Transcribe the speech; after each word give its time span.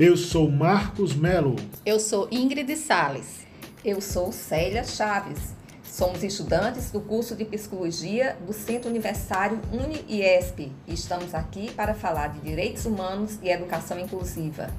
Eu 0.00 0.16
sou 0.16 0.50
Marcos 0.50 1.14
Melo. 1.14 1.54
Eu 1.84 2.00
sou 2.00 2.26
Ingrid 2.30 2.74
Sales. 2.76 3.40
Eu 3.84 4.00
sou 4.00 4.32
Célia 4.32 4.84
Chaves. 4.84 5.54
Somos 5.84 6.24
estudantes 6.24 6.90
do 6.90 6.98
curso 6.98 7.36
de 7.36 7.44
Psicologia 7.44 8.34
do 8.46 8.54
Centro 8.54 8.88
Universitário 8.88 9.60
Uni-IESP 9.70 10.72
e 10.88 10.94
estamos 10.94 11.34
aqui 11.34 11.70
para 11.72 11.92
falar 11.92 12.28
de 12.28 12.40
direitos 12.40 12.86
humanos 12.86 13.38
e 13.42 13.50
educação 13.50 13.98
inclusiva. 13.98 14.70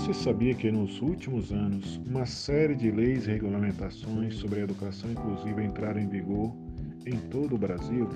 Você 0.00 0.14
sabia 0.14 0.54
que 0.54 0.72
nos 0.72 1.02
últimos 1.02 1.52
anos 1.52 2.00
uma 2.06 2.24
série 2.24 2.74
de 2.74 2.90
leis 2.90 3.26
e 3.26 3.32
regulamentações 3.32 4.34
sobre 4.36 4.60
a 4.60 4.64
educação 4.64 5.10
inclusiva 5.12 5.62
entraram 5.62 6.00
em 6.00 6.08
vigor 6.08 6.56
em 7.04 7.18
todo 7.28 7.54
o 7.54 7.58
Brasil? 7.58 8.08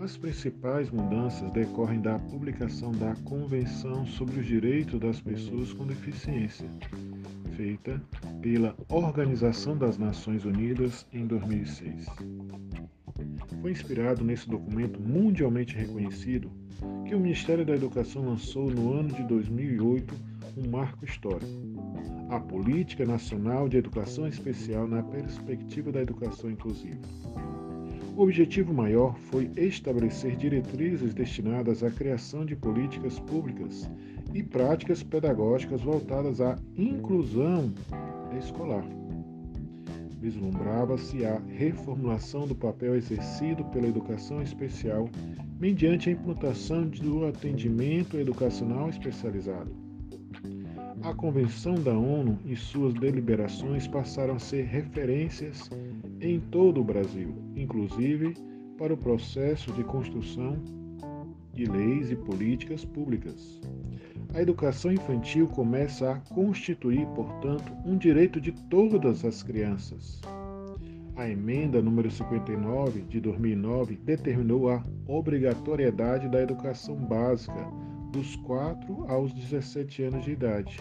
As 0.00 0.16
principais 0.16 0.90
mudanças 0.90 1.52
decorrem 1.52 2.00
da 2.00 2.18
publicação 2.18 2.90
da 2.92 3.14
Convenção 3.16 4.06
sobre 4.06 4.40
os 4.40 4.46
Direitos 4.46 4.98
das 4.98 5.20
Pessoas 5.20 5.74
com 5.74 5.86
Deficiência, 5.86 6.66
feita 7.54 8.02
pela 8.40 8.74
Organização 8.88 9.76
das 9.76 9.98
Nações 9.98 10.46
Unidas 10.46 11.06
em 11.12 11.26
2006. 11.26 12.06
Foi 13.60 13.72
inspirado 13.72 14.24
nesse 14.24 14.48
documento 14.48 14.98
mundialmente 14.98 15.76
reconhecido 15.76 16.50
que 17.06 17.14
o 17.14 17.20
Ministério 17.20 17.64
da 17.64 17.74
Educação 17.74 18.24
lançou 18.24 18.68
no 18.68 18.92
ano 18.92 19.12
de 19.12 19.22
2008 19.22 20.12
um 20.56 20.68
marco 20.68 21.04
histórico. 21.04 21.46
A 22.30 22.40
Política 22.40 23.04
Nacional 23.04 23.68
de 23.68 23.76
Educação 23.76 24.26
Especial 24.26 24.88
na 24.88 25.02
perspectiva 25.04 25.92
da 25.92 26.02
educação 26.02 26.50
inclusiva. 26.50 26.98
O 28.16 28.22
objetivo 28.22 28.74
maior 28.74 29.16
foi 29.30 29.48
estabelecer 29.56 30.34
diretrizes 30.34 31.14
destinadas 31.14 31.84
à 31.84 31.90
criação 31.90 32.44
de 32.44 32.56
políticas 32.56 33.20
públicas 33.20 33.88
e 34.34 34.42
práticas 34.42 35.02
pedagógicas 35.02 35.82
voltadas 35.82 36.40
à 36.40 36.58
inclusão 36.76 37.72
escolar. 38.36 38.84
Vislumbrava-se 40.26 41.24
a 41.24 41.40
reformulação 41.56 42.48
do 42.48 42.54
papel 42.54 42.96
exercido 42.96 43.64
pela 43.66 43.86
educação 43.86 44.42
especial 44.42 45.08
mediante 45.60 46.08
a 46.08 46.12
implantação 46.12 46.84
do 46.88 47.24
atendimento 47.26 48.16
educacional 48.16 48.90
especializado 48.90 49.86
a 51.02 51.14
Convenção 51.14 51.76
da 51.76 51.96
ONU 51.96 52.40
e 52.44 52.56
suas 52.56 52.92
deliberações 52.94 53.86
passaram 53.86 54.34
a 54.34 54.38
ser 54.40 54.64
referências 54.64 55.70
em 56.20 56.40
todo 56.40 56.80
o 56.80 56.84
Brasil, 56.84 57.32
inclusive 57.54 58.34
para 58.76 58.92
o 58.92 58.96
processo 58.96 59.72
de 59.74 59.84
construção 59.84 60.56
de 61.52 61.64
leis 61.66 62.10
e 62.10 62.16
políticas 62.16 62.84
públicas. 62.84 63.60
A 64.36 64.42
educação 64.42 64.92
infantil 64.92 65.48
começa 65.48 66.12
a 66.12 66.34
constituir, 66.34 67.06
portanto, 67.14 67.72
um 67.86 67.96
direito 67.96 68.38
de 68.38 68.52
todas 68.52 69.24
as 69.24 69.42
crianças. 69.42 70.20
A 71.16 71.26
emenda 71.26 71.80
número 71.80 72.10
59 72.10 73.00
de 73.08 73.18
2009 73.18 73.96
determinou 73.96 74.68
a 74.68 74.84
obrigatoriedade 75.06 76.28
da 76.28 76.42
educação 76.42 76.96
básica 76.96 77.66
dos 78.12 78.36
4 78.36 79.10
aos 79.10 79.32
17 79.32 80.02
anos 80.02 80.26
de 80.26 80.32
idade. 80.32 80.76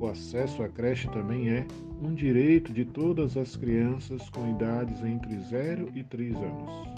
O 0.00 0.06
acesso 0.06 0.62
à 0.62 0.68
creche 0.70 1.06
também 1.10 1.50
é 1.50 1.66
um 2.00 2.14
direito 2.14 2.72
de 2.72 2.86
todas 2.86 3.36
as 3.36 3.54
crianças 3.56 4.30
com 4.30 4.48
idades 4.48 5.04
entre 5.04 5.38
0 5.38 5.90
e 5.94 6.02
3 6.02 6.34
anos. 6.34 6.88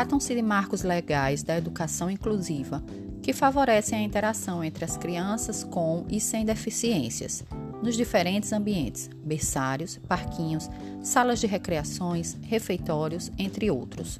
Tratam-se 0.00 0.34
de 0.34 0.40
marcos 0.40 0.82
legais 0.82 1.42
da 1.42 1.58
educação 1.58 2.10
inclusiva 2.10 2.82
que 3.22 3.34
favorecem 3.34 3.98
a 3.98 4.02
interação 4.02 4.64
entre 4.64 4.82
as 4.82 4.96
crianças 4.96 5.62
com 5.62 6.06
e 6.08 6.18
sem 6.18 6.42
deficiências 6.42 7.44
nos 7.82 7.98
diferentes 7.98 8.50
ambientes, 8.50 9.10
berçários, 9.22 9.98
parquinhos, 10.08 10.70
salas 11.02 11.38
de 11.38 11.46
recreações, 11.46 12.34
refeitórios, 12.40 13.30
entre 13.36 13.70
outros. 13.70 14.18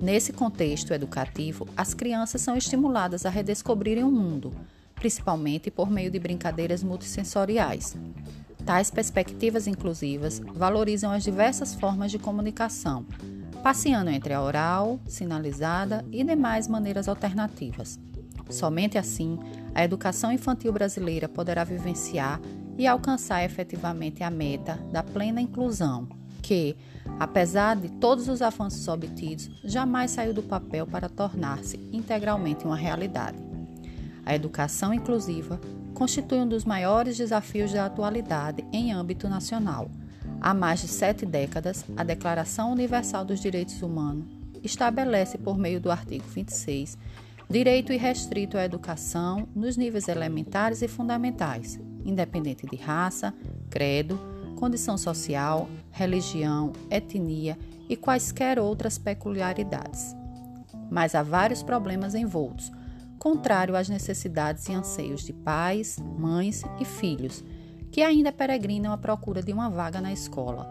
Nesse 0.00 0.32
contexto 0.32 0.94
educativo, 0.94 1.66
as 1.76 1.92
crianças 1.92 2.40
são 2.40 2.56
estimuladas 2.56 3.26
a 3.26 3.28
redescobrirem 3.28 4.04
o 4.04 4.12
mundo, 4.12 4.54
principalmente 4.94 5.72
por 5.72 5.90
meio 5.90 6.08
de 6.08 6.20
brincadeiras 6.20 6.84
multissensoriais. 6.84 7.96
Tais 8.64 8.92
perspectivas 8.92 9.66
inclusivas 9.66 10.40
valorizam 10.54 11.10
as 11.10 11.24
diversas 11.24 11.74
formas 11.74 12.12
de 12.12 12.18
comunicação, 12.18 13.04
passeando 13.66 14.10
entre 14.10 14.32
a 14.32 14.40
oral, 14.40 15.00
sinalizada 15.08 16.04
e 16.12 16.22
demais 16.22 16.68
maneiras 16.68 17.08
alternativas. 17.08 17.98
Somente 18.48 18.96
assim, 18.96 19.40
a 19.74 19.82
educação 19.82 20.30
infantil 20.30 20.72
brasileira 20.72 21.28
poderá 21.28 21.64
vivenciar 21.64 22.40
e 22.78 22.86
alcançar 22.86 23.42
efetivamente 23.42 24.22
a 24.22 24.30
meta 24.30 24.78
da 24.92 25.02
plena 25.02 25.40
inclusão, 25.40 26.06
que, 26.40 26.76
apesar 27.18 27.74
de 27.74 27.88
todos 27.88 28.28
os 28.28 28.40
avanços 28.40 28.86
obtidos, 28.86 29.50
jamais 29.64 30.12
saiu 30.12 30.32
do 30.32 30.44
papel 30.44 30.86
para 30.86 31.08
tornar-se 31.08 31.76
integralmente 31.92 32.64
uma 32.64 32.76
realidade. 32.76 33.38
A 34.24 34.32
educação 34.32 34.94
inclusiva 34.94 35.60
constitui 35.92 36.38
um 36.38 36.48
dos 36.48 36.64
maiores 36.64 37.16
desafios 37.16 37.72
da 37.72 37.86
atualidade 37.86 38.64
em 38.72 38.92
âmbito 38.92 39.28
nacional. 39.28 39.90
Há 40.40 40.54
mais 40.54 40.80
de 40.80 40.88
sete 40.88 41.24
décadas, 41.26 41.84
a 41.96 42.04
Declaração 42.04 42.72
Universal 42.72 43.24
dos 43.24 43.40
Direitos 43.40 43.82
Humanos 43.82 44.26
estabelece, 44.62 45.38
por 45.38 45.56
meio 45.56 45.80
do 45.80 45.90
artigo 45.90 46.24
26, 46.28 46.96
direito 47.48 47.92
irrestrito 47.92 48.58
à 48.58 48.64
educação 48.64 49.48
nos 49.54 49.76
níveis 49.76 50.08
elementares 50.08 50.82
e 50.82 50.88
fundamentais, 50.88 51.80
independente 52.04 52.66
de 52.66 52.76
raça, 52.76 53.32
credo, 53.70 54.18
condição 54.56 54.96
social, 54.96 55.68
religião, 55.90 56.72
etnia 56.90 57.58
e 57.88 57.96
quaisquer 57.96 58.58
outras 58.58 58.98
peculiaridades. 58.98 60.14
Mas 60.90 61.14
há 61.14 61.22
vários 61.22 61.62
problemas 61.62 62.14
envoltos, 62.14 62.70
contrário 63.18 63.76
às 63.76 63.88
necessidades 63.88 64.68
e 64.68 64.72
anseios 64.72 65.22
de 65.24 65.32
pais, 65.32 65.98
mães 66.18 66.62
e 66.80 66.84
filhos, 66.84 67.44
que 67.96 68.02
ainda 68.02 68.30
peregrinam 68.30 68.92
à 68.92 68.98
procura 68.98 69.42
de 69.42 69.54
uma 69.54 69.70
vaga 69.70 70.02
na 70.02 70.12
escola. 70.12 70.66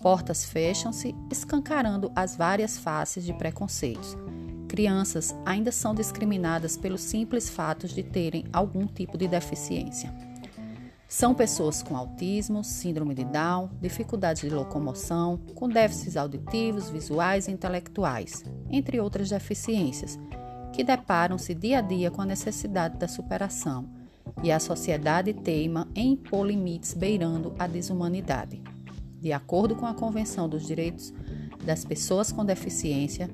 Portas 0.00 0.44
fecham-se, 0.44 1.12
escancarando 1.28 2.12
as 2.14 2.36
várias 2.36 2.78
faces 2.78 3.24
de 3.24 3.32
preconceitos. 3.34 4.16
Crianças 4.68 5.34
ainda 5.44 5.72
são 5.72 5.92
discriminadas 5.92 6.76
pelos 6.76 7.00
simples 7.00 7.50
fatos 7.50 7.90
de 7.90 8.04
terem 8.04 8.44
algum 8.52 8.86
tipo 8.86 9.18
de 9.18 9.26
deficiência. 9.26 10.14
São 11.08 11.34
pessoas 11.34 11.82
com 11.82 11.96
autismo, 11.96 12.62
síndrome 12.62 13.16
de 13.16 13.24
Down, 13.24 13.70
dificuldades 13.80 14.42
de 14.42 14.50
locomoção, 14.50 15.38
com 15.56 15.68
déficits 15.68 16.16
auditivos, 16.16 16.88
visuais 16.88 17.48
e 17.48 17.50
intelectuais, 17.50 18.44
entre 18.70 19.00
outras 19.00 19.30
deficiências, 19.30 20.16
que 20.72 20.84
deparam-se 20.84 21.52
dia 21.52 21.78
a 21.78 21.80
dia 21.80 22.12
com 22.12 22.22
a 22.22 22.26
necessidade 22.26 22.96
da 22.96 23.08
superação, 23.08 23.98
e 24.42 24.50
a 24.50 24.58
sociedade 24.58 25.32
teima 25.32 25.88
em 25.94 26.12
impor 26.12 26.46
limites 26.46 26.94
beirando 26.94 27.54
a 27.58 27.66
desumanidade. 27.66 28.62
De 29.20 29.32
acordo 29.32 29.76
com 29.76 29.86
a 29.86 29.94
Convenção 29.94 30.48
dos 30.48 30.66
Direitos 30.66 31.12
das 31.64 31.84
Pessoas 31.84 32.32
com 32.32 32.44
Deficiência, 32.44 33.28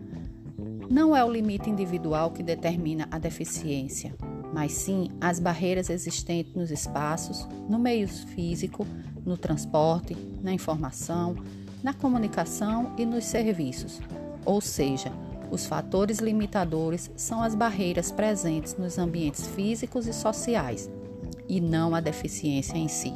não 0.90 1.16
é 1.16 1.24
o 1.24 1.30
limite 1.30 1.70
individual 1.70 2.30
que 2.30 2.42
determina 2.42 3.08
a 3.10 3.18
deficiência, 3.18 4.14
mas 4.52 4.72
sim 4.72 5.08
as 5.20 5.38
barreiras 5.38 5.90
existentes 5.90 6.54
nos 6.54 6.70
espaços, 6.70 7.46
no 7.68 7.78
meio 7.78 8.08
físico, 8.08 8.86
no 9.24 9.36
transporte, 9.36 10.16
na 10.42 10.52
informação, 10.52 11.36
na 11.82 11.92
comunicação 11.92 12.94
e 12.96 13.04
nos 13.04 13.24
serviços. 13.24 14.00
Ou 14.44 14.60
seja, 14.60 15.12
os 15.50 15.66
fatores 15.66 16.19
limitadores 16.19 17.10
são 17.16 17.43
as 17.43 17.54
barreiras 17.54 18.10
presentes 18.10 18.76
nos 18.76 18.98
ambientes 18.98 19.46
físicos 19.46 20.06
e 20.06 20.12
sociais, 20.12 20.90
e 21.48 21.60
não 21.60 21.94
a 21.94 22.00
deficiência 22.00 22.76
em 22.76 22.88
si. 22.88 23.12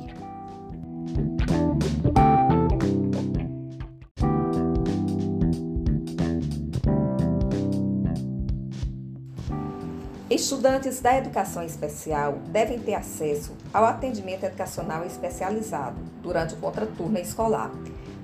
Estudantes 10.31 11.01
da 11.01 11.19
educação 11.19 11.63
especial 11.63 12.39
devem 12.49 12.79
ter 12.79 12.95
acesso 12.95 13.53
ao 13.75 13.85
atendimento 13.85 14.45
educacional 14.45 15.05
especializado 15.05 15.99
durante 16.23 16.55
o 16.55 16.57
contraturno 16.59 17.19
escolar. 17.19 17.73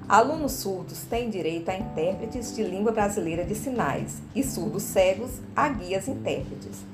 Alunos 0.08 0.52
surdos 0.52 1.00
têm 1.00 1.28
direito 1.28 1.68
a 1.68 1.76
intérpretes 1.76 2.54
de 2.54 2.62
língua 2.62 2.92
brasileira 2.92 3.44
de 3.44 3.56
sinais 3.56 4.22
e 4.36 4.44
surdos 4.44 4.84
cegos 4.84 5.40
a 5.54 5.68
guias 5.68 6.06
intérpretes. 6.06 6.84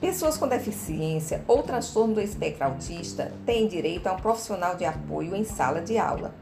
Pessoas 0.00 0.36
com 0.36 0.48
deficiência 0.48 1.44
ou 1.46 1.62
transtorno 1.62 2.14
do 2.14 2.20
espectro 2.20 2.64
autista 2.64 3.32
têm 3.46 3.68
direito 3.68 4.08
a 4.08 4.14
um 4.14 4.16
profissional 4.16 4.74
de 4.74 4.84
apoio 4.84 5.36
em 5.36 5.44
sala 5.44 5.80
de 5.80 5.96
aula. 5.96 6.34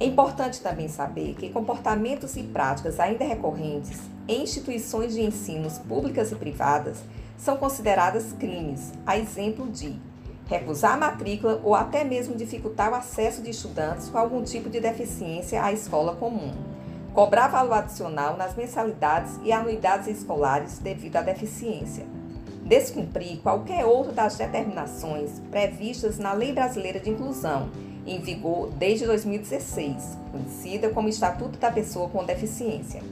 É 0.00 0.04
importante 0.04 0.60
também 0.60 0.88
saber 0.88 1.34
que 1.34 1.50
comportamentos 1.50 2.36
e 2.36 2.42
práticas 2.42 2.98
ainda 2.98 3.24
recorrentes 3.24 4.00
em 4.26 4.42
instituições 4.42 5.14
de 5.14 5.22
ensinos 5.22 5.78
públicas 5.78 6.32
e 6.32 6.34
privadas 6.34 6.98
são 7.36 7.56
consideradas 7.56 8.32
crimes, 8.32 8.92
a 9.06 9.16
exemplo 9.16 9.70
de 9.70 9.96
recusar 10.48 10.94
a 10.94 10.96
matrícula 10.96 11.60
ou 11.62 11.74
até 11.74 12.02
mesmo 12.02 12.34
dificultar 12.34 12.90
o 12.90 12.94
acesso 12.94 13.42
de 13.42 13.50
estudantes 13.50 14.08
com 14.08 14.18
algum 14.18 14.42
tipo 14.42 14.70
de 14.70 14.80
deficiência 14.80 15.62
à 15.62 15.72
escola 15.72 16.16
comum, 16.16 16.52
cobrar 17.12 17.48
valor 17.48 17.74
adicional 17.74 18.36
nas 18.36 18.56
mensalidades 18.56 19.38
e 19.44 19.52
anuidades 19.52 20.08
escolares 20.08 20.78
devido 20.78 21.16
à 21.16 21.22
deficiência, 21.22 22.06
descumprir 22.64 23.40
qualquer 23.42 23.84
outra 23.84 24.12
das 24.12 24.36
determinações 24.36 25.38
previstas 25.50 26.18
na 26.18 26.32
Lei 26.32 26.52
Brasileira 26.52 26.98
de 26.98 27.10
Inclusão, 27.10 27.68
em 28.06 28.18
vigor 28.18 28.70
desde 28.70 29.04
2016, 29.04 30.18
conhecida 30.32 30.88
como 30.88 31.10
Estatuto 31.10 31.58
da 31.58 31.70
Pessoa 31.70 32.08
com 32.08 32.24
Deficiência. 32.24 33.02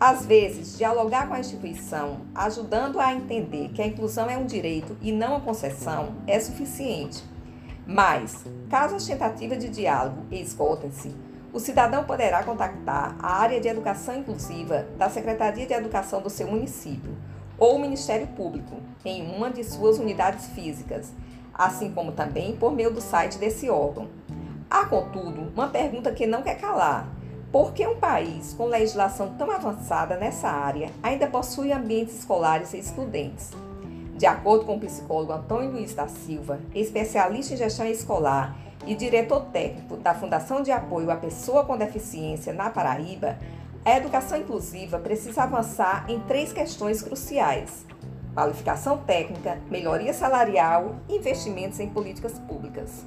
Às 0.00 0.24
vezes, 0.24 0.78
dialogar 0.78 1.26
com 1.26 1.34
a 1.34 1.40
instituição, 1.40 2.20
ajudando 2.32 3.00
a 3.00 3.12
entender 3.12 3.70
que 3.70 3.82
a 3.82 3.86
inclusão 3.86 4.30
é 4.30 4.38
um 4.38 4.46
direito 4.46 4.96
e 5.02 5.10
não 5.10 5.30
uma 5.30 5.40
concessão, 5.40 6.14
é 6.24 6.38
suficiente. 6.38 7.24
Mas, 7.84 8.44
caso 8.70 8.94
as 8.94 9.04
tentativas 9.04 9.58
de 9.58 9.68
diálogo 9.68 10.22
esgotem-se, 10.30 11.16
o 11.52 11.58
cidadão 11.58 12.04
poderá 12.04 12.44
contactar 12.44 13.16
a 13.18 13.40
área 13.40 13.60
de 13.60 13.66
educação 13.66 14.16
inclusiva 14.16 14.86
da 14.96 15.10
Secretaria 15.10 15.66
de 15.66 15.72
Educação 15.72 16.22
do 16.22 16.30
seu 16.30 16.46
município 16.46 17.16
ou 17.58 17.74
o 17.74 17.80
Ministério 17.80 18.28
Público 18.28 18.76
em 19.04 19.34
uma 19.34 19.50
de 19.50 19.64
suas 19.64 19.98
unidades 19.98 20.46
físicas, 20.50 21.12
assim 21.52 21.90
como 21.90 22.12
também 22.12 22.54
por 22.56 22.72
meio 22.72 22.92
do 22.92 23.00
site 23.00 23.36
desse 23.36 23.68
órgão. 23.68 24.06
Há, 24.70 24.84
contudo, 24.84 25.50
uma 25.56 25.66
pergunta 25.66 26.12
que 26.12 26.24
não 26.24 26.42
quer 26.42 26.60
calar 26.60 27.17
por 27.50 27.72
que 27.72 27.86
um 27.86 27.96
país 27.96 28.52
com 28.52 28.66
legislação 28.66 29.34
tão 29.38 29.50
avançada 29.50 30.16
nessa 30.16 30.48
área 30.48 30.90
ainda 31.02 31.26
possui 31.26 31.72
ambientes 31.72 32.18
escolares 32.18 32.74
excludentes? 32.74 33.52
De 34.16 34.26
acordo 34.26 34.66
com 34.66 34.76
o 34.76 34.80
psicólogo 34.80 35.32
Antônio 35.32 35.70
Luiz 35.70 35.94
da 35.94 36.08
Silva, 36.08 36.60
especialista 36.74 37.54
em 37.54 37.56
gestão 37.56 37.86
escolar 37.86 38.54
e 38.86 38.94
diretor 38.94 39.46
técnico 39.46 39.96
da 39.96 40.14
Fundação 40.14 40.60
de 40.60 40.70
Apoio 40.70 41.10
à 41.10 41.16
Pessoa 41.16 41.64
com 41.64 41.76
Deficiência 41.76 42.52
na 42.52 42.68
Paraíba, 42.68 43.38
a 43.84 43.96
educação 43.96 44.38
inclusiva 44.38 44.98
precisa 44.98 45.44
avançar 45.44 46.04
em 46.08 46.20
três 46.20 46.52
questões 46.52 47.00
cruciais: 47.00 47.86
qualificação 48.34 48.98
técnica, 48.98 49.58
melhoria 49.70 50.12
salarial 50.12 50.96
e 51.08 51.16
investimentos 51.16 51.80
em 51.80 51.88
políticas 51.88 52.38
públicas. 52.40 53.06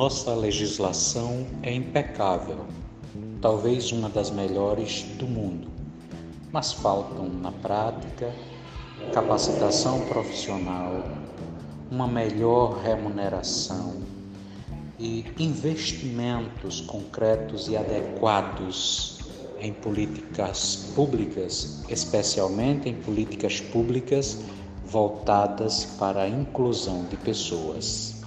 Nossa 0.00 0.32
legislação 0.32 1.46
é 1.62 1.74
impecável, 1.74 2.64
talvez 3.38 3.92
uma 3.92 4.08
das 4.08 4.30
melhores 4.30 5.02
do 5.18 5.26
mundo, 5.26 5.68
mas 6.50 6.72
faltam 6.72 7.28
na 7.28 7.52
prática 7.52 8.32
capacitação 9.12 10.00
profissional, 10.06 11.04
uma 11.90 12.08
melhor 12.08 12.80
remuneração 12.82 13.96
e 14.98 15.26
investimentos 15.38 16.80
concretos 16.80 17.68
e 17.68 17.76
adequados 17.76 19.18
em 19.60 19.70
políticas 19.70 20.92
públicas, 20.94 21.84
especialmente 21.90 22.88
em 22.88 22.94
políticas 22.94 23.60
públicas 23.60 24.38
voltadas 24.82 25.84
para 25.84 26.22
a 26.22 26.28
inclusão 26.28 27.04
de 27.04 27.18
pessoas. 27.18 28.19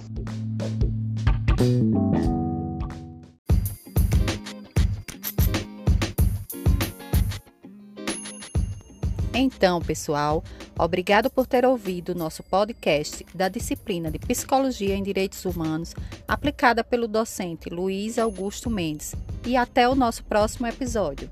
Então, 9.56 9.80
pessoal, 9.80 10.42
obrigado 10.78 11.30
por 11.30 11.46
ter 11.46 11.64
ouvido 11.64 12.14
nosso 12.14 12.42
podcast 12.42 13.24
da 13.34 13.48
disciplina 13.48 14.10
de 14.10 14.18
Psicologia 14.18 14.94
em 14.94 15.02
Direitos 15.02 15.44
Humanos, 15.44 15.94
aplicada 16.26 16.82
pelo 16.82 17.06
docente 17.06 17.70
Luiz 17.70 18.18
Augusto 18.18 18.68
Mendes. 18.68 19.14
E 19.46 19.56
até 19.56 19.88
o 19.88 19.94
nosso 19.94 20.24
próximo 20.24 20.66
episódio. 20.66 21.30